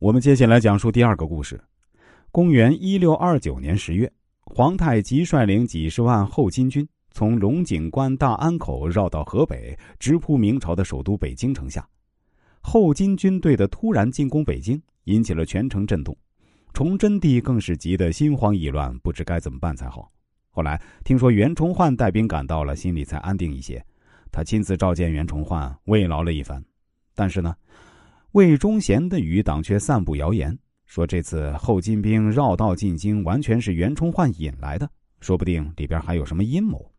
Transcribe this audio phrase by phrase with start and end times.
[0.00, 1.60] 我们接下来讲述第二个故事。
[2.30, 4.08] 公元一六二九年十月，
[4.44, 11.84] 皇太极率领几十万后金军从龙井关大安口绕到河北，直扑明朝的首都北京城下。
[12.60, 16.16] 后金军队的突然进攻北京，引起了全城震动。
[16.72, 20.12] 崇祯帝更是急得心慌意乱，不知该怎么办才好。
[20.50, 23.84] 后来听说袁崇焕带兵赶到了，心里才安定一些。
[24.30, 26.64] 他亲自召见袁崇焕，慰劳了一番。
[27.16, 27.52] 但是呢？
[28.32, 34.88] 魏忠贤的余党却散布谣言，说这次后金兵绕道进京，完全是袁崇焕引来的，
[35.20, 36.92] 说不定里边还有什么阴谋。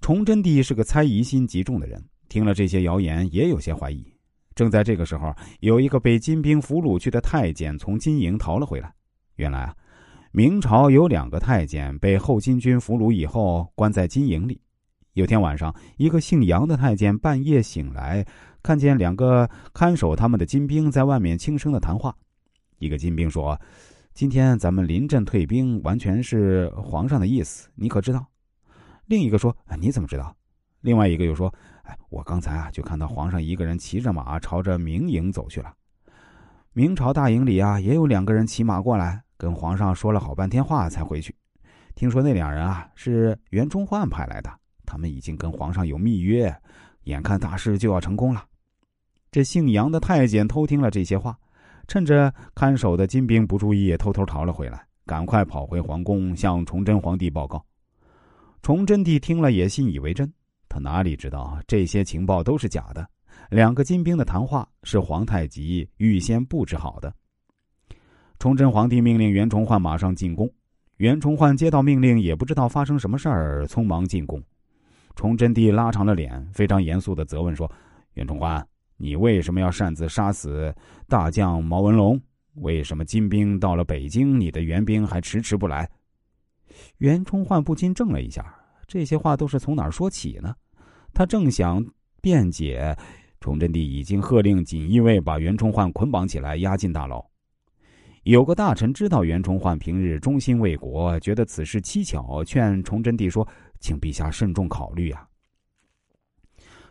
[0.00, 4.02] 崇祯帝是个猜疑心极重的人，听了这些谣言也有些怀疑。
[4.54, 8.90] 正在这个时候，有一个被金兵俘虏去的太监从金营逃了回来。
[9.36, 9.76] 原来啊，
[10.32, 14.58] 明朝有两个太监被后金军俘虏以后关在金营里。
[15.14, 18.24] 有天晚上，一个姓杨的太监半夜醒来。
[18.62, 22.14] 看见两个看守他们的金兵在外面轻声的谈话，
[22.78, 23.58] 一个金兵说
[24.14, 28.24] ：“今天咱们临阵退兵，完全是皇上的意思，你可知道？”
[29.06, 30.36] 另一个说：“你怎么知道？”
[30.82, 31.52] 另外一个又说
[31.84, 35.72] ：“哎，我刚才啊就看到皇上一个人骑着马朝着明营走去了。
[36.72, 41.34] 明朝大营里啊也有两个人骑马过来，跟皇上说了好半天话才回去。
[41.94, 44.50] 听说那两人啊是袁崇焕派来的，
[44.90, 46.52] 他们已经跟皇上有密约，
[47.04, 48.44] 眼看大事就要成功了。”
[49.30, 51.38] 这姓杨的太监偷听了这些话，
[51.86, 57.64] 趁着看守的金兵不注意，偷偷逃了回来，赶快跑回皇宫向崇祯皇帝报告。
[58.60, 60.28] 崇祯帝听了也信以为真，
[60.68, 63.08] 他哪里知道这些情报都是假的，
[63.50, 67.14] 两个金兵的谈话是皇太极预先布置好的。
[68.40, 70.50] 崇祯皇帝命令袁崇焕马上进宫，
[70.96, 74.42] 袁崇焕接到命令也不知道发生什么事儿，匆忙进宫。
[75.20, 77.70] 崇祯帝拉长了脸，非常严肃的责问说
[78.16, 80.74] ：“袁崇焕。”你为什么要擅自杀死
[81.08, 82.18] 大将毛文龙？
[82.54, 85.86] 为什么金兵到了北京，你的援兵还迟迟不来？
[86.96, 88.42] 袁崇焕不禁怔了一下，
[88.86, 90.54] 这些话都是从哪儿说起呢？
[91.12, 91.84] 他正想
[92.22, 92.96] 辩解，
[93.40, 97.22] 崇祯帝已经喝令锦衣卫把袁崇焕捆绑起来，押进大牢。
[98.24, 103.46] 有个大臣知道袁崇焕平日忠心为国，觉得此事蹊跷，劝崇祯帝说
[103.80, 105.26] ：“请陛下慎重考虑啊。”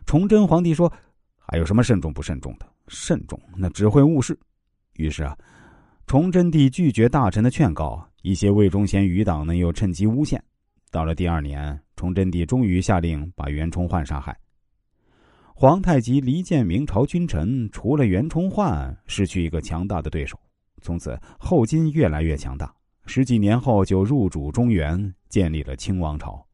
[0.06, 0.92] 崇祯皇帝说。
[1.52, 2.72] 还有什么慎重不慎重的？
[2.90, 4.40] 慎重，那只会误事。
[4.98, 5.36] 于是啊，
[6.06, 10.40] 崇祯帝拒绝大臣的劝告，一些魏忠贤余党呢又趁机诬陷。
[10.92, 14.38] 到了第二年，崇祯帝终于下令把袁崇焕杀害。
[15.56, 20.40] 皇太极离间明朝君臣，除了袁崇焕，失去一个强大的对手。
[20.84, 22.72] 从此后金越来越强大，
[23.08, 26.46] 十几年后就入主中原，建立了清王朝。